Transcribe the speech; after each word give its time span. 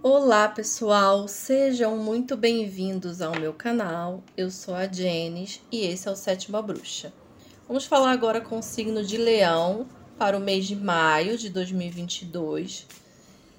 Olá 0.00 0.46
pessoal, 0.46 1.26
sejam 1.26 1.96
muito 1.96 2.36
bem-vindos 2.36 3.20
ao 3.20 3.36
meu 3.36 3.52
canal. 3.52 4.22
Eu 4.36 4.48
sou 4.48 4.72
a 4.72 4.86
Jenis 4.86 5.60
e 5.72 5.80
esse 5.80 6.06
é 6.06 6.10
o 6.12 6.14
Sétima 6.14 6.62
Bruxa. 6.62 7.12
Vamos 7.66 7.84
falar 7.84 8.12
agora 8.12 8.40
com 8.40 8.60
o 8.60 8.62
signo 8.62 9.04
de 9.04 9.16
Leão 9.16 9.88
para 10.16 10.38
o 10.38 10.40
mês 10.40 10.68
de 10.68 10.76
maio 10.76 11.36
de 11.36 11.50
2022. 11.50 12.86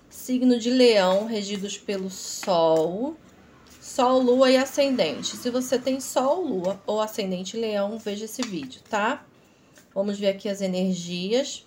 Signo 0.09 0.57
de 0.57 0.69
Leão 0.69 1.25
regidos 1.25 1.77
pelo 1.77 2.09
Sol, 2.09 3.17
Sol, 3.81 4.21
Lua 4.21 4.49
e 4.49 4.55
Ascendente. 4.55 5.35
Se 5.35 5.49
você 5.49 5.77
tem 5.77 5.99
Sol, 5.99 6.45
Lua 6.45 6.81
ou 6.87 7.01
Ascendente 7.01 7.57
Leão, 7.57 7.99
veja 7.99 8.23
esse 8.23 8.41
vídeo, 8.43 8.79
tá? 8.89 9.25
Vamos 9.93 10.17
ver 10.17 10.29
aqui 10.29 10.47
as 10.47 10.61
energias 10.61 11.65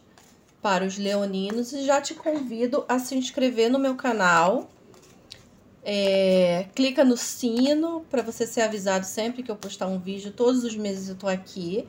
para 0.62 0.84
os 0.84 0.96
leoninos 0.96 1.72
e 1.72 1.82
já 1.84 2.00
te 2.00 2.14
convido 2.14 2.84
a 2.88 2.98
se 3.00 3.16
inscrever 3.16 3.68
no 3.68 3.80
meu 3.80 3.96
canal. 3.96 4.70
É, 5.84 6.66
clica 6.76 7.04
no 7.04 7.16
sino 7.16 8.07
para 8.08 8.22
você 8.22 8.46
ser 8.46 8.61
avisado 8.61 9.04
sempre 9.04 9.43
que 9.43 9.50
eu 9.50 9.56
postar 9.56 9.89
um 9.89 9.98
vídeo. 9.98 10.30
Todos 10.30 10.62
os 10.62 10.76
meses 10.76 11.08
eu 11.08 11.17
tô 11.17 11.26
aqui 11.26 11.89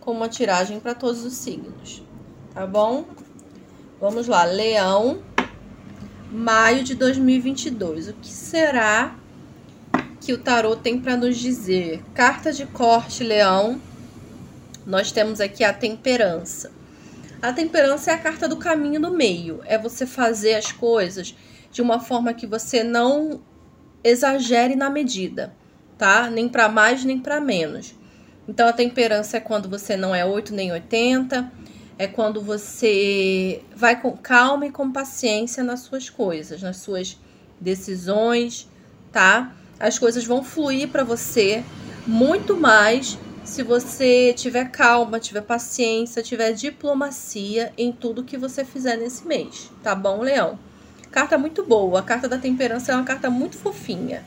com 0.00 0.12
uma 0.12 0.28
tiragem 0.28 0.80
para 0.80 0.94
todos 0.94 1.22
os 1.24 1.34
signos, 1.34 2.02
tá 2.54 2.66
bom? 2.66 3.04
Vamos 4.00 4.26
lá, 4.26 4.44
Leão, 4.44 5.22
maio 6.32 6.82
de 6.82 6.94
2022. 6.94 8.08
O 8.08 8.14
que 8.14 8.28
será 8.28 9.16
que 10.20 10.32
o 10.32 10.38
tarô 10.38 10.74
tem 10.74 10.98
para 10.98 11.16
nos 11.16 11.36
dizer? 11.36 12.02
Carta 12.14 12.50
de 12.50 12.64
corte, 12.64 13.22
Leão. 13.22 13.80
Nós 14.86 15.12
temos 15.12 15.40
aqui 15.40 15.62
a 15.62 15.72
temperança. 15.72 16.72
A 17.44 17.52
temperança 17.52 18.10
é 18.10 18.14
a 18.14 18.18
carta 18.18 18.48
do 18.48 18.56
caminho 18.56 18.98
do 18.98 19.10
meio. 19.10 19.60
É 19.66 19.76
você 19.76 20.06
fazer 20.06 20.54
as 20.54 20.72
coisas 20.72 21.36
de 21.70 21.82
uma 21.82 22.00
forma 22.00 22.32
que 22.32 22.46
você 22.46 22.82
não 22.82 23.42
exagere 24.02 24.74
na 24.74 24.88
medida, 24.88 25.54
tá? 25.98 26.30
Nem 26.30 26.48
para 26.48 26.70
mais 26.70 27.04
nem 27.04 27.20
para 27.20 27.42
menos. 27.42 27.94
Então 28.48 28.66
a 28.66 28.72
temperança 28.72 29.36
é 29.36 29.40
quando 29.40 29.68
você 29.68 29.94
não 29.94 30.14
é 30.14 30.24
8 30.24 30.54
nem 30.54 30.72
80, 30.72 31.52
é 31.98 32.06
quando 32.06 32.40
você 32.40 33.60
vai 33.76 34.00
com 34.00 34.16
calma 34.16 34.64
e 34.64 34.70
com 34.70 34.90
paciência 34.90 35.62
nas 35.62 35.80
suas 35.80 36.08
coisas, 36.08 36.62
nas 36.62 36.78
suas 36.78 37.20
decisões, 37.60 38.70
tá? 39.12 39.54
As 39.78 39.98
coisas 39.98 40.24
vão 40.24 40.42
fluir 40.42 40.88
para 40.88 41.04
você 41.04 41.62
muito 42.06 42.56
mais 42.56 43.18
se 43.44 43.62
você 43.62 44.32
tiver 44.32 44.70
calma, 44.70 45.20
tiver 45.20 45.42
paciência, 45.42 46.22
tiver 46.22 46.52
diplomacia 46.52 47.72
em 47.76 47.92
tudo 47.92 48.24
que 48.24 48.36
você 48.36 48.64
fizer 48.64 48.96
nesse 48.96 49.26
mês, 49.26 49.70
tá 49.82 49.94
bom, 49.94 50.22
Leão? 50.22 50.58
Carta 51.10 51.38
muito 51.38 51.62
boa. 51.62 52.00
A 52.00 52.02
carta 52.02 52.28
da 52.28 52.38
temperança 52.38 52.90
é 52.90 52.94
uma 52.96 53.04
carta 53.04 53.30
muito 53.30 53.56
fofinha. 53.56 54.24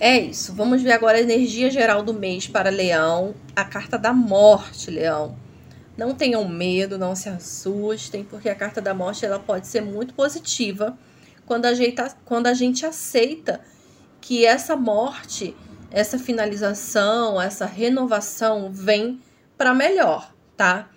É 0.00 0.18
isso. 0.18 0.54
Vamos 0.54 0.80
ver 0.80 0.92
agora 0.92 1.18
a 1.18 1.20
energia 1.20 1.70
geral 1.70 2.02
do 2.02 2.14
mês 2.14 2.46
para 2.46 2.70
Leão. 2.70 3.34
A 3.54 3.64
carta 3.64 3.98
da 3.98 4.14
morte, 4.14 4.90
Leão. 4.90 5.36
Não 5.96 6.14
tenham 6.14 6.48
medo, 6.48 6.96
não 6.96 7.14
se 7.14 7.28
assustem, 7.28 8.24
porque 8.24 8.48
a 8.48 8.54
carta 8.54 8.80
da 8.80 8.94
morte 8.94 9.26
ela 9.26 9.38
pode 9.38 9.66
ser 9.66 9.82
muito 9.82 10.14
positiva 10.14 10.96
quando 11.44 11.66
a 11.66 11.74
gente, 11.74 12.02
quando 12.24 12.46
a 12.46 12.54
gente 12.54 12.86
aceita 12.86 13.60
que 14.20 14.46
essa 14.46 14.74
morte 14.74 15.54
essa 15.94 16.18
finalização, 16.18 17.40
essa 17.40 17.64
renovação 17.64 18.68
vem 18.72 19.20
para 19.56 19.72
melhor, 19.72 20.34
tá? 20.56 20.90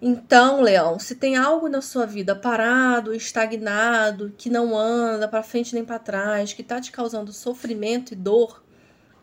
Então, 0.00 0.60
Leão, 0.60 0.98
se 0.98 1.14
tem 1.14 1.38
algo 1.38 1.70
na 1.70 1.80
sua 1.80 2.04
vida 2.04 2.36
parado, 2.36 3.14
estagnado, 3.14 4.34
que 4.36 4.50
não 4.50 4.76
anda 4.76 5.26
para 5.26 5.42
frente 5.42 5.74
nem 5.74 5.86
para 5.86 5.98
trás, 5.98 6.52
que 6.52 6.62
tá 6.62 6.78
te 6.82 6.92
causando 6.92 7.32
sofrimento 7.32 8.12
e 8.12 8.16
dor, 8.16 8.62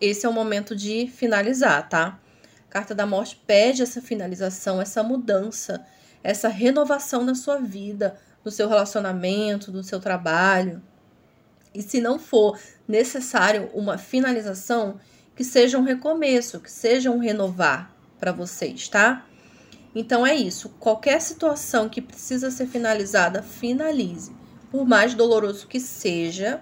esse 0.02 0.26
é 0.26 0.30
o 0.30 0.34
momento 0.34 0.76
de 0.76 1.06
finalizar, 1.06 1.88
tá? 1.88 2.20
A 2.68 2.72
carta 2.72 2.96
da 2.96 3.06
morte 3.06 3.40
pede 3.46 3.84
essa 3.84 4.02
finalização, 4.02 4.82
essa 4.82 5.04
mudança, 5.04 5.86
essa 6.24 6.48
renovação 6.48 7.24
na 7.24 7.36
sua 7.36 7.60
vida, 7.60 8.18
no 8.44 8.50
seu 8.50 8.68
relacionamento, 8.68 9.72
no 9.72 9.84
seu 9.84 10.00
trabalho. 10.00 10.82
E 11.74 11.82
se 11.82 12.02
não 12.02 12.20
for 12.20 12.60
necessário 12.88 13.70
uma 13.74 13.98
finalização, 13.98 15.00
que 15.36 15.44
seja 15.44 15.78
um 15.78 15.84
recomeço, 15.84 16.60
que 16.60 16.72
seja 16.72 17.10
um 17.10 17.18
renovar 17.18 17.92
para 18.20 18.32
vocês, 18.32 18.88
tá? 18.88 19.26
Então 19.96 20.26
é 20.26 20.36
isso. 20.36 20.70
Qualquer 20.80 21.22
situação 21.22 21.90
que 21.90 22.02
precisa 22.02 22.52
ser 22.52 22.68
finalizada, 22.68 23.42
finalize. 23.42 24.32
Por 24.70 24.88
mais 24.88 25.14
doloroso 25.14 25.68
que 25.68 25.80
seja, 25.80 26.62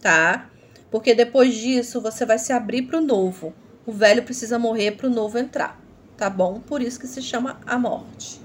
tá? 0.00 0.50
Porque 0.90 1.14
depois 1.14 1.54
disso 1.54 2.00
você 2.00 2.26
vai 2.26 2.38
se 2.38 2.52
abrir 2.52 2.82
para 2.82 2.98
o 2.98 3.04
novo. 3.04 3.54
O 3.86 3.92
velho 3.92 4.22
precisa 4.22 4.58
morrer 4.58 4.92
para 4.92 5.06
o 5.06 5.10
novo 5.10 5.38
entrar, 5.38 5.80
tá 6.16 6.28
bom? 6.28 6.60
Por 6.60 6.82
isso 6.82 7.00
que 7.00 7.06
se 7.06 7.22
chama 7.22 7.60
a 7.66 7.78
morte. 7.78 8.40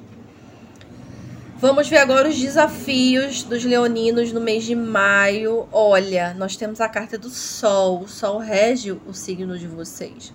Vamos 1.57 1.87
ver 1.87 1.99
agora 1.99 2.27
os 2.27 2.37
desafios 2.37 3.43
dos 3.43 3.63
leoninos 3.63 4.33
no 4.33 4.41
mês 4.41 4.65
de 4.65 4.75
maio. 4.75 5.65
Olha, 5.71 6.33
nós 6.33 6.57
temos 6.57 6.81
a 6.81 6.89
carta 6.89 7.17
do 7.17 7.29
Sol. 7.29 8.01
O 8.01 8.09
Sol 8.09 8.39
rege 8.39 8.91
o 8.91 9.13
signo 9.13 9.57
de 9.57 9.65
vocês. 9.65 10.33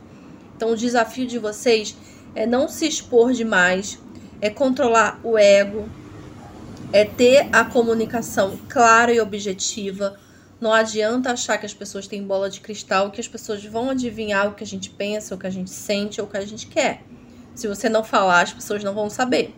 Então, 0.57 0.71
o 0.71 0.77
desafio 0.77 1.27
de 1.27 1.39
vocês 1.39 1.95
é 2.35 2.47
não 2.47 2.69
se 2.69 2.89
expor 2.89 3.35
demais, 3.35 3.99
é 4.41 4.49
controlar 4.49 5.21
o 5.23 5.37
ego, 5.37 5.87
é 6.91 7.05
ter 7.05 7.51
a 7.53 7.67
comunicação 7.67 8.59
clara 8.67 9.13
e 9.13 9.21
objetiva. 9.21 10.19
Não 10.59 10.73
adianta 10.73 11.33
achar 11.33 11.59
que 11.59 11.67
as 11.67 11.75
pessoas 11.75 12.07
têm 12.07 12.27
bola 12.27 12.49
de 12.49 12.61
cristal, 12.61 13.11
que 13.11 13.21
as 13.21 13.29
pessoas 13.29 13.63
vão 13.63 13.91
adivinhar 13.91 14.49
o 14.49 14.55
que 14.55 14.65
a 14.65 14.67
gente 14.67 14.89
pensa, 14.89 15.35
o 15.35 15.39
que 15.39 15.47
a 15.47 15.51
gente 15.51 15.71
sente 15.71 16.19
ou 16.19 16.27
o 16.27 16.31
que 16.31 16.39
a 16.39 16.47
gente 16.47 16.67
quer. 16.67 17.03
Se 17.55 17.69
você 17.69 17.91
não 17.91 18.03
falar, 18.03 18.41
as 18.41 18.55
pessoas 18.55 18.83
não 18.83 18.95
vão 18.95 19.11
saber. 19.11 19.55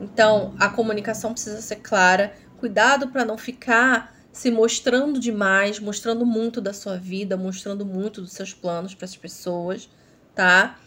Então, 0.00 0.54
a 0.58 0.68
comunicação 0.68 1.32
precisa 1.32 1.60
ser 1.60 1.76
clara. 1.76 2.32
Cuidado 2.58 3.08
para 3.08 3.24
não 3.24 3.36
ficar 3.36 4.14
se 4.32 4.50
mostrando 4.50 5.18
demais, 5.18 5.80
mostrando 5.80 6.24
muito 6.24 6.60
da 6.60 6.72
sua 6.72 6.96
vida, 6.96 7.36
mostrando 7.36 7.84
muito 7.84 8.20
dos 8.20 8.32
seus 8.32 8.54
planos 8.54 8.94
para 8.94 9.04
as 9.04 9.16
pessoas, 9.16 9.88
tá? 10.34 10.78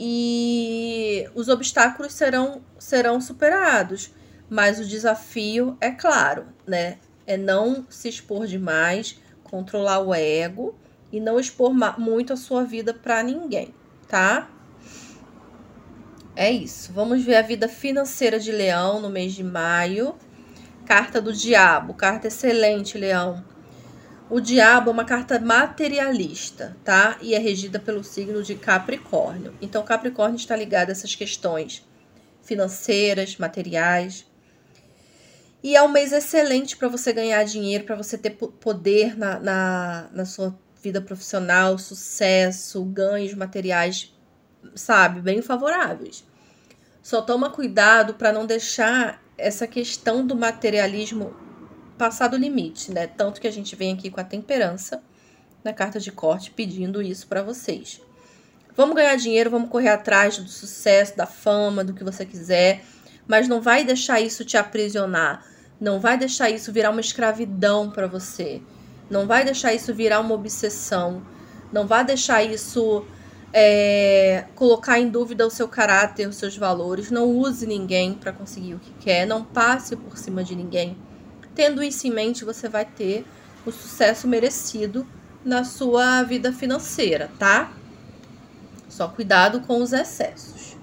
E 0.00 1.28
os 1.34 1.48
obstáculos 1.48 2.12
serão 2.14 2.62
serão 2.78 3.20
superados, 3.20 4.10
mas 4.48 4.80
o 4.80 4.84
desafio 4.84 5.76
é 5.80 5.90
claro, 5.90 6.46
né? 6.66 6.98
É 7.26 7.36
não 7.36 7.86
se 7.88 8.08
expor 8.08 8.46
demais, 8.46 9.20
controlar 9.44 10.00
o 10.00 10.14
ego 10.14 10.74
e 11.12 11.20
não 11.20 11.38
expor 11.38 11.72
muito 11.98 12.32
a 12.32 12.36
sua 12.36 12.64
vida 12.64 12.94
para 12.94 13.22
ninguém, 13.22 13.74
tá? 14.08 14.48
É 16.34 16.50
isso. 16.50 16.92
Vamos 16.92 17.22
ver 17.22 17.36
a 17.36 17.42
vida 17.42 17.68
financeira 17.68 18.38
de 18.38 18.50
Leão 18.50 19.00
no 19.00 19.10
mês 19.10 19.34
de 19.34 19.44
maio. 19.44 20.14
Carta 20.86 21.20
do 21.20 21.32
Diabo, 21.32 21.94
carta 21.94 22.28
excelente, 22.28 22.98
Leão. 22.98 23.44
O 24.30 24.40
Diabo 24.40 24.88
é 24.88 24.92
uma 24.92 25.04
carta 25.04 25.38
materialista, 25.38 26.76
tá? 26.82 27.18
E 27.20 27.34
é 27.34 27.38
regida 27.38 27.78
pelo 27.78 28.02
signo 28.02 28.42
de 28.42 28.54
Capricórnio. 28.54 29.54
Então, 29.60 29.84
Capricórnio 29.84 30.36
está 30.36 30.56
ligado 30.56 30.88
a 30.88 30.92
essas 30.92 31.14
questões 31.14 31.86
financeiras, 32.42 33.36
materiais. 33.36 34.26
E 35.62 35.76
é 35.76 35.82
um 35.82 35.88
mês 35.88 36.12
excelente 36.12 36.76
para 36.76 36.88
você 36.88 37.12
ganhar 37.12 37.44
dinheiro, 37.44 37.84
para 37.84 37.94
você 37.94 38.16
ter 38.16 38.30
poder 38.30 39.16
na, 39.16 39.38
na, 39.38 40.08
na 40.12 40.24
sua 40.24 40.58
vida 40.82 41.00
profissional, 41.00 41.78
sucesso, 41.78 42.82
ganhos 42.84 43.34
materiais 43.34 44.12
sabe, 44.74 45.20
bem 45.20 45.42
favoráveis. 45.42 46.24
Só 47.02 47.20
toma 47.20 47.50
cuidado 47.50 48.14
para 48.14 48.32
não 48.32 48.46
deixar 48.46 49.20
essa 49.36 49.66
questão 49.66 50.26
do 50.26 50.36
materialismo 50.36 51.34
passar 51.98 52.28
do 52.28 52.36
limite, 52.36 52.92
né? 52.92 53.06
Tanto 53.06 53.40
que 53.40 53.46
a 53.46 53.52
gente 53.52 53.74
vem 53.74 53.94
aqui 53.94 54.10
com 54.10 54.20
a 54.20 54.24
temperança 54.24 55.02
na 55.64 55.72
carta 55.72 56.00
de 56.00 56.10
corte 56.10 56.50
pedindo 56.50 57.00
isso 57.02 57.26
para 57.26 57.42
vocês. 57.42 58.00
Vamos 58.74 58.96
ganhar 58.96 59.16
dinheiro, 59.16 59.50
vamos 59.50 59.68
correr 59.68 59.90
atrás 59.90 60.38
do 60.38 60.48
sucesso, 60.48 61.16
da 61.16 61.26
fama, 61.26 61.84
do 61.84 61.92
que 61.92 62.02
você 62.02 62.24
quiser, 62.24 62.82
mas 63.26 63.46
não 63.46 63.60
vai 63.60 63.84
deixar 63.84 64.20
isso 64.20 64.44
te 64.44 64.56
aprisionar, 64.56 65.44
não 65.80 66.00
vai 66.00 66.16
deixar 66.16 66.50
isso 66.50 66.72
virar 66.72 66.90
uma 66.90 67.00
escravidão 67.00 67.90
para 67.90 68.06
você, 68.06 68.62
não 69.10 69.26
vai 69.26 69.44
deixar 69.44 69.74
isso 69.74 69.94
virar 69.94 70.20
uma 70.20 70.34
obsessão, 70.34 71.22
não 71.70 71.86
vai 71.86 72.04
deixar 72.04 72.42
isso 72.42 73.04
é, 73.52 74.46
colocar 74.54 74.98
em 74.98 75.08
dúvida 75.08 75.46
o 75.46 75.50
seu 75.50 75.68
caráter, 75.68 76.28
os 76.28 76.36
seus 76.36 76.56
valores. 76.56 77.10
Não 77.10 77.28
use 77.28 77.66
ninguém 77.66 78.14
para 78.14 78.32
conseguir 78.32 78.74
o 78.74 78.78
que 78.78 78.92
quer. 79.00 79.26
Não 79.26 79.44
passe 79.44 79.94
por 79.94 80.16
cima 80.16 80.42
de 80.42 80.56
ninguém. 80.56 80.96
Tendo 81.54 81.82
isso 81.82 82.06
em 82.06 82.10
mente, 82.10 82.44
você 82.44 82.68
vai 82.68 82.84
ter 82.84 83.26
o 83.66 83.70
sucesso 83.70 84.26
merecido 84.26 85.06
na 85.44 85.64
sua 85.64 86.22
vida 86.22 86.52
financeira, 86.52 87.30
tá? 87.38 87.72
Só 88.88 89.08
cuidado 89.08 89.60
com 89.60 89.82
os 89.82 89.92
excessos. 89.92 90.76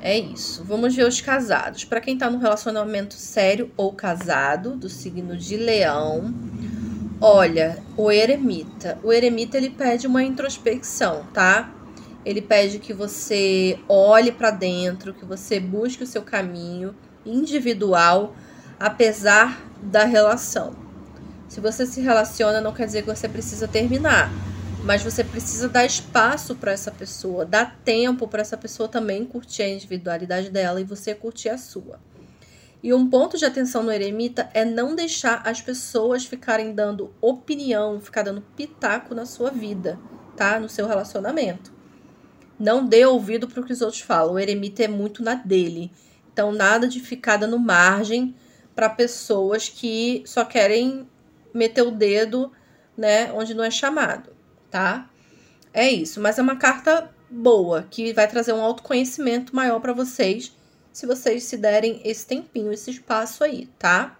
É 0.00 0.18
isso. 0.18 0.64
Vamos 0.64 0.94
ver 0.94 1.06
os 1.06 1.20
casados. 1.20 1.84
Para 1.84 2.00
quem 2.00 2.16
tá 2.16 2.30
no 2.30 2.38
relacionamento 2.38 3.14
sério 3.14 3.70
ou 3.76 3.92
casado, 3.92 4.76
do 4.76 4.88
signo 4.88 5.36
de 5.36 5.56
Leão, 5.56 6.32
olha, 7.20 7.82
o 7.96 8.10
eremita. 8.10 8.98
O 9.02 9.12
eremita 9.12 9.56
ele 9.56 9.70
pede 9.70 10.06
uma 10.06 10.22
introspecção, 10.22 11.26
tá? 11.34 11.70
Ele 12.24 12.42
pede 12.42 12.78
que 12.78 12.92
você 12.92 13.78
olhe 13.88 14.30
para 14.30 14.50
dentro, 14.50 15.14
que 15.14 15.24
você 15.24 15.58
busque 15.58 16.02
o 16.02 16.06
seu 16.06 16.22
caminho 16.22 16.94
individual, 17.24 18.34
apesar 18.78 19.60
da 19.82 20.04
relação. 20.04 20.74
Se 21.48 21.60
você 21.60 21.86
se 21.86 22.00
relaciona, 22.00 22.60
não 22.60 22.72
quer 22.72 22.86
dizer 22.86 23.02
que 23.02 23.08
você 23.14 23.28
precisa 23.28 23.66
terminar 23.66 24.30
mas 24.82 25.02
você 25.02 25.22
precisa 25.22 25.68
dar 25.68 25.84
espaço 25.84 26.54
para 26.56 26.72
essa 26.72 26.90
pessoa, 26.90 27.44
dar 27.44 27.78
tempo 27.84 28.26
para 28.26 28.40
essa 28.40 28.56
pessoa 28.56 28.88
também 28.88 29.24
curtir 29.24 29.62
a 29.62 29.68
individualidade 29.68 30.50
dela 30.50 30.80
e 30.80 30.84
você 30.84 31.14
curtir 31.14 31.50
a 31.50 31.58
sua. 31.58 32.00
E 32.82 32.94
um 32.94 33.10
ponto 33.10 33.36
de 33.36 33.44
atenção 33.44 33.82
no 33.82 33.92
eremita 33.92 34.48
é 34.54 34.64
não 34.64 34.94
deixar 34.94 35.42
as 35.46 35.60
pessoas 35.60 36.24
ficarem 36.24 36.74
dando 36.74 37.14
opinião, 37.20 38.00
ficar 38.00 38.22
dando 38.22 38.40
pitaco 38.56 39.14
na 39.14 39.26
sua 39.26 39.50
vida, 39.50 39.98
tá? 40.34 40.58
No 40.58 40.68
seu 40.68 40.86
relacionamento. 40.86 41.79
Não 42.60 42.86
dê 42.86 43.04
ouvido 43.06 43.48
para 43.48 43.60
o 43.60 43.64
que 43.64 43.72
os 43.72 43.80
outros 43.80 44.02
falam. 44.02 44.34
O 44.34 44.38
eremita 44.38 44.84
é 44.84 44.88
muito 44.88 45.22
na 45.22 45.34
dele. 45.34 45.90
Então, 46.32 46.52
nada 46.52 46.86
de 46.86 47.00
ficar 47.00 47.38
dando 47.38 47.58
margem 47.58 48.36
para 48.74 48.88
pessoas 48.88 49.68
que 49.68 50.22
só 50.26 50.44
querem 50.44 51.08
meter 51.52 51.82
o 51.82 51.90
dedo, 51.90 52.52
né, 52.96 53.32
onde 53.32 53.54
não 53.54 53.64
é 53.64 53.70
chamado 53.70 54.38
tá? 54.70 55.10
É 55.72 55.90
isso, 55.90 56.20
mas 56.20 56.38
é 56.38 56.42
uma 56.42 56.56
carta 56.56 57.10
boa 57.28 57.86
que 57.90 58.12
vai 58.12 58.28
trazer 58.28 58.52
um 58.52 58.62
autoconhecimento 58.62 59.54
maior 59.54 59.80
para 59.80 59.92
vocês, 59.92 60.56
se 60.92 61.06
vocês 61.06 61.44
se 61.44 61.56
derem 61.56 62.00
esse 62.04 62.26
tempinho, 62.26 62.72
esse 62.72 62.90
espaço 62.90 63.44
aí, 63.44 63.66
tá? 63.78 64.18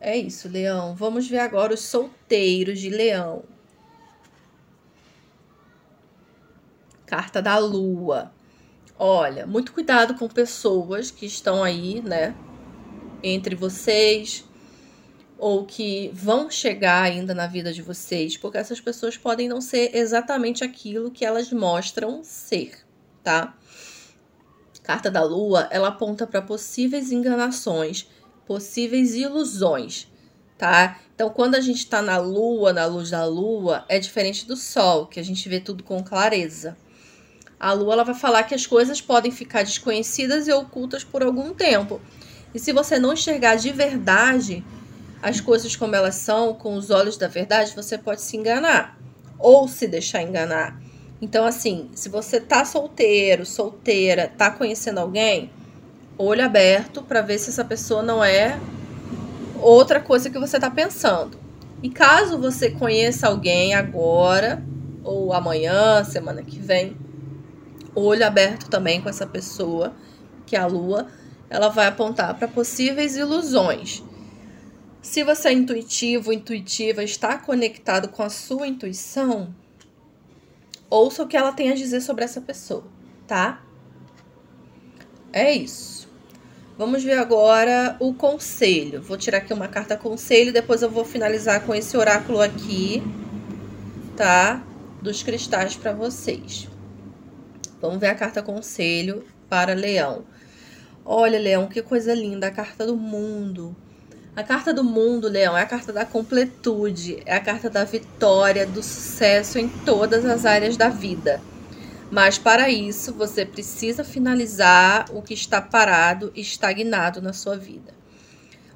É 0.00 0.16
isso, 0.16 0.48
Leão. 0.48 0.94
Vamos 0.94 1.26
ver 1.28 1.38
agora 1.38 1.74
os 1.74 1.80
solteiros 1.80 2.78
de 2.78 2.90
Leão. 2.90 3.42
Carta 7.14 7.40
da 7.40 7.58
Lua. 7.58 8.32
Olha, 8.98 9.46
muito 9.46 9.72
cuidado 9.72 10.16
com 10.16 10.26
pessoas 10.26 11.12
que 11.12 11.24
estão 11.24 11.62
aí, 11.62 12.02
né? 12.02 12.34
Entre 13.22 13.54
vocês, 13.54 14.44
ou 15.38 15.64
que 15.64 16.10
vão 16.12 16.50
chegar 16.50 17.04
ainda 17.04 17.32
na 17.32 17.46
vida 17.46 17.72
de 17.72 17.82
vocês, 17.82 18.36
porque 18.36 18.58
essas 18.58 18.80
pessoas 18.80 19.16
podem 19.16 19.48
não 19.48 19.60
ser 19.60 19.94
exatamente 19.94 20.64
aquilo 20.64 21.08
que 21.08 21.24
elas 21.24 21.52
mostram 21.52 22.24
ser, 22.24 22.84
tá? 23.22 23.56
Carta 24.82 25.08
da 25.08 25.22
Lua, 25.22 25.68
ela 25.70 25.88
aponta 25.90 26.26
para 26.26 26.42
possíveis 26.42 27.12
enganações, 27.12 28.08
possíveis 28.44 29.14
ilusões, 29.14 30.08
tá? 30.58 30.98
Então, 31.14 31.30
quando 31.30 31.54
a 31.54 31.60
gente 31.60 31.78
está 31.78 32.02
na 32.02 32.18
Lua, 32.18 32.72
na 32.72 32.86
luz 32.86 33.10
da 33.10 33.24
Lua, 33.24 33.84
é 33.88 34.00
diferente 34.00 34.44
do 34.48 34.56
Sol, 34.56 35.06
que 35.06 35.20
a 35.20 35.24
gente 35.24 35.48
vê 35.48 35.60
tudo 35.60 35.84
com 35.84 36.02
clareza. 36.02 36.76
A 37.64 37.72
Lua 37.72 37.94
ela 37.94 38.04
vai 38.04 38.14
falar 38.14 38.42
que 38.42 38.54
as 38.54 38.66
coisas 38.66 39.00
podem 39.00 39.32
ficar 39.32 39.62
desconhecidas 39.62 40.46
e 40.46 40.52
ocultas 40.52 41.02
por 41.02 41.22
algum 41.22 41.54
tempo. 41.54 41.98
E 42.54 42.58
se 42.58 42.74
você 42.74 42.98
não 42.98 43.14
enxergar 43.14 43.54
de 43.54 43.72
verdade, 43.72 44.62
as 45.22 45.40
coisas 45.40 45.74
como 45.74 45.96
elas 45.96 46.16
são, 46.16 46.52
com 46.52 46.74
os 46.74 46.90
olhos 46.90 47.16
da 47.16 47.26
verdade, 47.26 47.74
você 47.74 47.96
pode 47.96 48.20
se 48.20 48.36
enganar 48.36 48.98
ou 49.38 49.66
se 49.66 49.88
deixar 49.88 50.20
enganar. 50.20 50.78
Então, 51.22 51.46
assim, 51.46 51.88
se 51.94 52.10
você 52.10 52.38
tá 52.38 52.66
solteiro, 52.66 53.46
solteira, 53.46 54.30
tá 54.36 54.50
conhecendo 54.50 54.98
alguém, 54.98 55.50
olho 56.18 56.44
aberto 56.44 57.00
para 57.00 57.22
ver 57.22 57.38
se 57.38 57.48
essa 57.48 57.64
pessoa 57.64 58.02
não 58.02 58.22
é 58.22 58.60
outra 59.58 60.00
coisa 60.00 60.28
que 60.28 60.38
você 60.38 60.60
tá 60.60 60.70
pensando. 60.70 61.38
E 61.82 61.88
caso 61.88 62.38
você 62.38 62.72
conheça 62.72 63.26
alguém 63.26 63.74
agora 63.74 64.62
ou 65.02 65.32
amanhã, 65.32 66.04
semana 66.04 66.42
que 66.42 66.58
vem, 66.58 66.94
olho 67.94 68.26
aberto 68.26 68.68
também 68.68 69.00
com 69.00 69.08
essa 69.08 69.26
pessoa, 69.26 69.94
que 70.46 70.56
é 70.56 70.58
a 70.58 70.66
lua, 70.66 71.08
ela 71.48 71.68
vai 71.68 71.86
apontar 71.86 72.34
para 72.36 72.48
possíveis 72.48 73.16
ilusões. 73.16 74.02
Se 75.00 75.22
você 75.22 75.48
é 75.48 75.52
intuitivo, 75.52 76.32
intuitiva, 76.32 77.02
está 77.02 77.36
conectado 77.38 78.08
com 78.08 78.22
a 78.22 78.30
sua 78.30 78.66
intuição, 78.66 79.54
ouça 80.88 81.22
o 81.22 81.26
que 81.26 81.36
ela 81.36 81.52
tem 81.52 81.70
a 81.70 81.74
dizer 81.74 82.00
sobre 82.00 82.24
essa 82.24 82.40
pessoa, 82.40 82.84
tá? 83.26 83.62
É 85.32 85.52
isso. 85.52 86.08
Vamos 86.76 87.04
ver 87.04 87.18
agora 87.18 87.96
o 88.00 88.12
conselho. 88.14 89.00
Vou 89.02 89.16
tirar 89.16 89.38
aqui 89.38 89.52
uma 89.52 89.68
carta 89.68 89.96
conselho, 89.96 90.52
depois 90.52 90.82
eu 90.82 90.90
vou 90.90 91.04
finalizar 91.04 91.64
com 91.64 91.74
esse 91.74 91.96
oráculo 91.96 92.40
aqui, 92.40 93.02
tá? 94.16 94.64
Dos 95.00 95.22
cristais 95.22 95.76
para 95.76 95.92
vocês. 95.92 96.68
Vamos 97.84 98.00
ver 98.00 98.06
a 98.06 98.14
carta 98.14 98.42
conselho 98.42 99.26
para 99.46 99.74
Leão. 99.74 100.24
Olha, 101.04 101.38
Leão, 101.38 101.68
que 101.68 101.82
coisa 101.82 102.14
linda, 102.14 102.46
a 102.46 102.50
carta 102.50 102.86
do 102.86 102.96
mundo. 102.96 103.76
A 104.34 104.42
carta 104.42 104.72
do 104.72 104.82
mundo, 104.82 105.28
Leão, 105.28 105.54
é 105.54 105.60
a 105.60 105.66
carta 105.66 105.92
da 105.92 106.06
completude, 106.06 107.22
é 107.26 107.34
a 107.36 107.40
carta 107.40 107.68
da 107.68 107.84
vitória, 107.84 108.66
do 108.66 108.82
sucesso 108.82 109.58
em 109.58 109.68
todas 109.68 110.24
as 110.24 110.46
áreas 110.46 110.78
da 110.78 110.88
vida. 110.88 111.42
Mas 112.10 112.38
para 112.38 112.70
isso, 112.70 113.12
você 113.12 113.44
precisa 113.44 114.02
finalizar 114.02 115.04
o 115.14 115.20
que 115.20 115.34
está 115.34 115.60
parado 115.60 116.32
e 116.34 116.40
estagnado 116.40 117.20
na 117.20 117.34
sua 117.34 117.58
vida. 117.58 117.92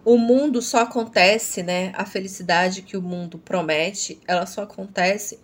O 0.05 0.19
mundo 0.19 0.61
só 0.61 0.81
acontece, 0.81 1.63
né? 1.63 1.93
A 1.95 2.05
felicidade 2.05 2.83
que 2.83 2.97
o 2.97 3.01
mundo 3.01 3.39
promete, 3.39 4.21
ela 4.29 4.45
só 4.45 4.65
acontece 4.65 5.41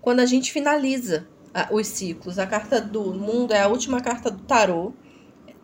quando 0.00 0.20
a 0.20 0.26
gente 0.26 0.52
finaliza 0.52 1.26
os 1.70 1.86
ciclos. 1.86 2.38
A 2.38 2.46
carta 2.46 2.80
do 2.80 3.12
mundo 3.14 3.52
é 3.52 3.62
a 3.62 3.68
última 3.68 4.00
carta 4.00 4.30
do 4.30 4.42
tarô, 4.42 4.92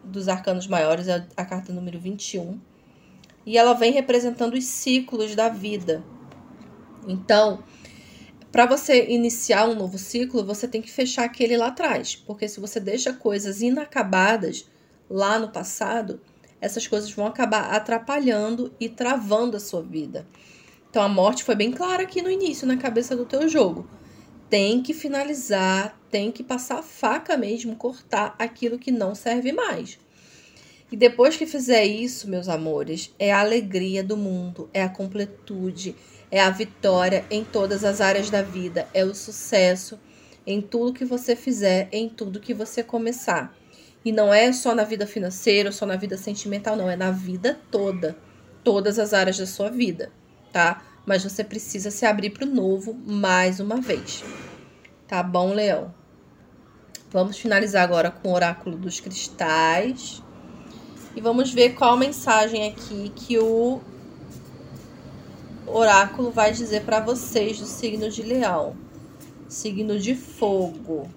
dos 0.04 0.28
arcanos 0.28 0.66
maiores, 0.66 1.08
é 1.08 1.26
a 1.36 1.44
carta 1.44 1.72
número 1.72 1.98
21 1.98 2.58
e 3.48 3.56
ela 3.56 3.72
vem 3.72 3.92
representando 3.92 4.52
os 4.52 4.64
ciclos 4.64 5.34
da 5.34 5.48
vida. 5.48 6.04
Então, 7.06 7.64
para 8.52 8.66
você 8.66 9.06
iniciar 9.08 9.66
um 9.66 9.74
novo 9.74 9.96
ciclo, 9.96 10.44
você 10.44 10.68
tem 10.68 10.82
que 10.82 10.90
fechar 10.90 11.24
aquele 11.24 11.56
lá 11.56 11.68
atrás, 11.68 12.14
porque 12.14 12.46
se 12.46 12.60
você 12.60 12.78
deixa 12.78 13.12
coisas 13.12 13.62
inacabadas 13.62 14.68
lá 15.08 15.38
no 15.38 15.48
passado, 15.48 16.20
essas 16.60 16.86
coisas 16.86 17.10
vão 17.10 17.26
acabar 17.26 17.72
atrapalhando 17.72 18.70
e 18.78 18.86
travando 18.86 19.56
a 19.56 19.60
sua 19.60 19.82
vida. 19.82 20.26
Então 20.90 21.02
a 21.02 21.08
morte 21.08 21.42
foi 21.42 21.54
bem 21.54 21.70
clara 21.70 22.02
aqui 22.02 22.20
no 22.20 22.30
início 22.30 22.66
na 22.66 22.76
cabeça 22.76 23.16
do 23.16 23.24
teu 23.24 23.48
jogo. 23.48 23.88
Tem 24.48 24.82
que 24.82 24.94
finalizar, 24.94 25.98
tem 26.10 26.32
que 26.32 26.42
passar 26.42 26.78
a 26.78 26.82
faca 26.82 27.36
mesmo, 27.36 27.76
cortar 27.76 28.34
aquilo 28.38 28.78
que 28.78 28.90
não 28.90 29.14
serve 29.14 29.52
mais. 29.52 29.98
E 30.90 30.96
depois 30.96 31.36
que 31.36 31.46
fizer 31.46 31.84
isso, 31.84 32.28
meus 32.28 32.48
amores, 32.48 33.14
é 33.18 33.30
a 33.30 33.40
alegria 33.40 34.02
do 34.02 34.16
mundo, 34.16 34.70
é 34.72 34.82
a 34.82 34.88
completude, 34.88 35.94
é 36.30 36.40
a 36.40 36.48
vitória 36.48 37.26
em 37.30 37.44
todas 37.44 37.84
as 37.84 38.00
áreas 38.00 38.30
da 38.30 38.40
vida, 38.40 38.88
é 38.94 39.04
o 39.04 39.14
sucesso 39.14 39.98
em 40.46 40.62
tudo 40.62 40.94
que 40.94 41.04
você 41.04 41.36
fizer, 41.36 41.88
em 41.92 42.08
tudo 42.08 42.40
que 42.40 42.54
você 42.54 42.82
começar. 42.82 43.54
E 44.02 44.10
não 44.10 44.32
é 44.32 44.50
só 44.50 44.74
na 44.74 44.84
vida 44.84 45.06
financeira, 45.06 45.70
só 45.70 45.84
na 45.84 45.96
vida 45.96 46.16
sentimental, 46.16 46.74
não, 46.74 46.88
é 46.88 46.96
na 46.96 47.10
vida 47.10 47.60
toda, 47.70 48.16
todas 48.64 48.98
as 48.98 49.12
áreas 49.12 49.36
da 49.36 49.44
sua 49.44 49.68
vida, 49.68 50.10
tá? 50.50 50.82
Mas 51.08 51.24
você 51.24 51.42
precisa 51.42 51.90
se 51.90 52.04
abrir 52.04 52.28
para 52.28 52.44
o 52.44 52.50
novo 52.50 52.92
mais 52.92 53.60
uma 53.60 53.80
vez. 53.80 54.22
Tá 55.06 55.22
bom, 55.22 55.54
Leão? 55.54 55.94
Vamos 57.10 57.38
finalizar 57.38 57.82
agora 57.82 58.10
com 58.10 58.28
o 58.28 58.34
oráculo 58.34 58.76
dos 58.76 59.00
cristais. 59.00 60.22
E 61.16 61.20
vamos 61.22 61.50
ver 61.50 61.70
qual 61.70 61.96
mensagem 61.96 62.68
aqui 62.68 63.10
que 63.16 63.38
o 63.38 63.80
oráculo 65.66 66.30
vai 66.30 66.52
dizer 66.52 66.82
para 66.82 67.00
vocês 67.00 67.58
do 67.58 67.64
signo 67.64 68.10
de 68.10 68.22
Leão. 68.22 68.76
Signo 69.48 69.98
de 69.98 70.14
fogo. 70.14 71.08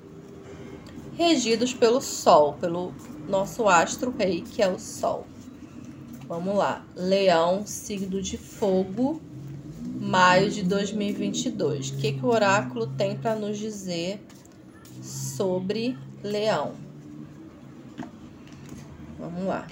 Regidos 1.17 1.73
pelo 1.73 1.99
Sol, 1.99 2.53
pelo 2.53 2.93
nosso 3.27 3.67
astro 3.67 4.15
rei, 4.17 4.39
que 4.39 4.63
é 4.63 4.69
o 4.69 4.79
Sol. 4.79 5.27
Vamos 6.29 6.55
lá. 6.55 6.81
Leão, 6.95 7.67
signo 7.67 8.21
de 8.21 8.37
fogo, 8.37 9.21
maio 10.01 10.49
de 10.49 10.63
2022. 10.63 11.91
O 11.91 11.97
que, 11.97 12.13
que 12.13 12.25
o 12.25 12.29
oráculo 12.29 12.87
tem 12.87 13.15
para 13.15 13.35
nos 13.35 13.59
dizer 13.59 14.19
sobre 14.99 15.95
Leão? 16.23 16.73
Vamos 19.19 19.45
lá. 19.45 19.67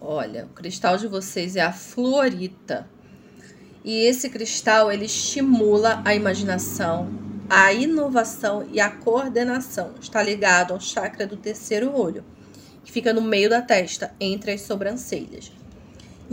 Olha, 0.00 0.44
o 0.44 0.48
cristal 0.50 0.96
de 0.96 1.08
vocês 1.08 1.56
é 1.56 1.62
a 1.62 1.72
fluorita. 1.72 2.88
E 3.82 4.06
esse 4.06 4.30
cristal, 4.30 4.92
ele 4.92 5.06
estimula 5.06 6.00
a 6.04 6.14
imaginação, 6.14 7.10
a 7.50 7.72
inovação 7.72 8.66
e 8.70 8.80
a 8.80 8.88
coordenação. 8.88 9.94
Está 10.00 10.22
ligado 10.22 10.72
ao 10.72 10.80
chakra 10.80 11.26
do 11.26 11.36
terceiro 11.36 11.92
olho, 11.92 12.24
que 12.84 12.92
fica 12.92 13.12
no 13.12 13.20
meio 13.20 13.50
da 13.50 13.60
testa, 13.60 14.14
entre 14.20 14.52
as 14.52 14.60
sobrancelhas. 14.62 15.50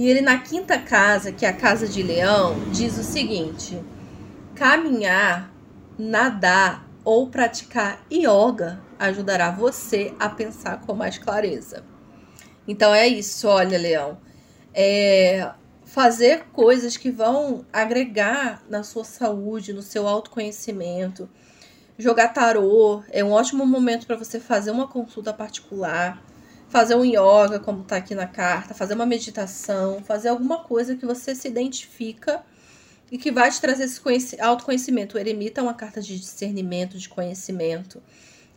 E 0.01 0.10
ele 0.10 0.22
na 0.22 0.39
quinta 0.39 0.79
casa, 0.79 1.31
que 1.31 1.46
é 1.46 1.50
a 1.50 1.53
casa 1.53 1.88
de 1.88 2.01
leão, 2.01 2.55
diz 2.72 2.98
o 2.98 3.03
seguinte: 3.03 3.79
caminhar, 4.55 5.53
nadar 5.96 6.89
ou 7.03 7.29
praticar 7.29 8.03
yoga 8.12 8.81
ajudará 8.98 9.51
você 9.51 10.12
a 10.20 10.27
pensar 10.27 10.81
com 10.81 10.96
mais 10.96 11.20
clareza. 11.20 11.84
Então 12.67 12.91
é 12.91 13.08
isso, 13.08 13.48
olha, 13.48 13.77
leão. 13.77 14.17
É, 14.74 15.51
fazer 15.86 16.46
coisas 16.51 16.98
que 16.98 17.12
vão 17.12 17.63
agregar 17.72 18.63
na 18.67 18.81
sua 18.81 19.03
saúde, 19.03 19.72
no 19.72 19.84
seu 19.84 20.08
autoconhecimento. 20.08 21.29
Jogar 21.96 22.29
tarô 22.29 23.03
é 23.12 23.24
um 23.24 23.29
ótimo 23.29 23.67
momento 23.67 24.08
para 24.08 24.15
você 24.15 24.39
fazer 24.39 24.72
uma 24.72 24.88
consulta 24.88 25.31
particular, 25.31 26.20
fazer 26.72 26.96
um 26.96 27.06
yoga, 27.06 27.60
como 27.60 27.82
está 27.82 27.98
aqui 27.98 28.16
na 28.16 28.25
carta, 28.25 28.74
fazer 28.74 28.96
uma 28.96 29.06
meditação, 29.06 30.01
fazer 30.04 30.30
alguma 30.30 30.63
coisa 30.63 30.96
que 30.96 31.06
você 31.06 31.36
se 31.36 31.48
identifica 31.48 32.42
e 33.12 33.18
que 33.18 33.32
vai 33.32 33.51
te 33.51 33.62
trazer 33.62 33.84
esse 33.84 34.42
autoconhecimento. 34.42 35.18
O 35.18 35.20
eremita 35.20 35.62
é 35.62 35.63
uma 35.63 35.74
carta 35.74 36.01
de 36.01 36.18
discernimento, 36.18 36.98
de 36.98 37.10
conhecimento. 37.10 38.01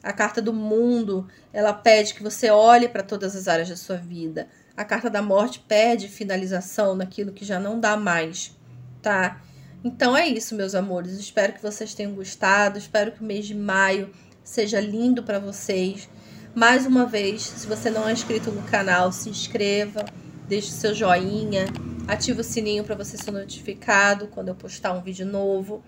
A 0.03 0.13
carta 0.13 0.41
do 0.41 0.53
mundo, 0.53 1.29
ela 1.53 1.73
pede 1.73 2.15
que 2.15 2.23
você 2.23 2.51
olhe 2.51 2.89
para 2.89 3.03
todas 3.03 3.37
as 3.37 3.49
áreas 3.49 3.69
da 3.69 3.77
sua 3.77 3.97
vida 3.97 4.49
a 4.77 4.85
carta 4.85 5.09
da 5.09 5.23
morte 5.23 5.61
pede 5.61 6.09
finalização 6.09 6.95
naquilo 6.97 7.33
que 7.33 7.45
já 7.45 7.61
não 7.61 7.79
dá 7.79 7.97
mais, 7.97 8.53
tá? 9.01 9.41
Então 9.85 10.17
é 10.17 10.27
isso, 10.27 10.55
meus 10.55 10.75
amores. 10.75 11.13
Espero 11.13 11.53
que 11.53 11.63
vocês 11.63 11.95
tenham 11.95 12.13
gostado. 12.13 12.79
Espero 12.79 13.13
que 13.13 13.21
o 13.21 13.25
mês 13.25 13.47
de 13.47 13.55
maio 13.55 14.11
seja 14.43 14.81
lindo 14.81 15.23
para 15.23 15.39
vocês. 15.39 16.09
Mais 16.55 16.87
uma 16.87 17.05
vez, 17.05 17.43
se 17.43 17.67
você 17.67 17.91
não 17.91 18.09
é 18.09 18.13
inscrito 18.13 18.53
no 18.53 18.63
canal, 18.63 19.11
se 19.11 19.29
inscreva, 19.29 20.05
deixe 20.49 20.71
seu 20.71 20.95
joinha, 20.95 21.65
ative 22.07 22.43
o 22.43 22.45
sininho 22.45 22.85
para 22.85 22.95
você 22.95 23.17
ser 23.17 23.33
notificado 23.33 24.29
quando 24.29 24.51
eu 24.51 24.55
postar 24.55 24.93
um 24.93 25.03
vídeo 25.03 25.27
novo. 25.27 25.83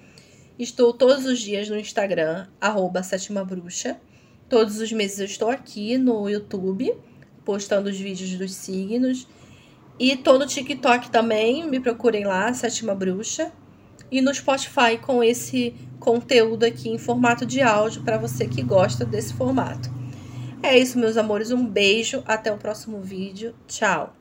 Estou 0.59 0.93
todos 0.93 1.25
os 1.25 1.39
dias 1.39 1.69
no 1.69 1.79
Instagram, 1.79 2.49
arroba 2.61 3.05
Sétima 3.05 3.45
Bruxa. 3.45 3.97
Todos 4.49 4.81
os 4.81 4.91
meses 4.91 5.21
eu 5.21 5.27
estou 5.27 5.51
aqui 5.51 5.97
no 5.99 6.29
YouTube 6.29 6.93
postando 7.45 7.89
os 7.89 7.97
vídeos 7.97 8.35
dos 8.35 8.53
signos. 8.53 9.29
E 10.01 10.17
tô 10.17 10.37
no 10.37 10.47
TikTok 10.47 11.13
também, 11.13 11.65
me 11.65 11.79
procurem 11.79 12.25
lá, 12.25 12.53
Sétima 12.53 12.93
Bruxa. 12.93 13.53
E 14.11 14.21
no 14.21 14.35
Spotify 14.35 14.99
com 15.01 15.23
esse 15.23 15.77
conteúdo 16.01 16.65
aqui 16.65 16.89
em 16.89 16.99
formato 16.99 17.47
de 17.47 17.63
áudio 17.63 18.03
para 18.03 18.19
você 18.19 18.49
que 18.49 18.63
gosta 18.63 19.05
desse 19.05 19.33
formato. 19.33 19.96
É 20.67 20.77
isso, 20.77 20.99
meus 20.99 21.17
amores. 21.17 21.53
Um 21.53 21.65
beijo. 21.65 22.25
Até 22.27 22.53
o 22.53 22.59
próximo 22.59 23.01
vídeo. 23.01 23.55
Tchau. 23.69 24.16